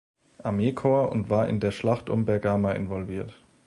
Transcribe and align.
Armeekorps 0.41 1.11
und 1.13 1.29
war 1.29 1.47
in 1.47 1.59
der 1.59 1.69
Schlacht 1.69 2.09
um 2.09 2.25
Bergama 2.25 2.71
involviert. 2.71 3.35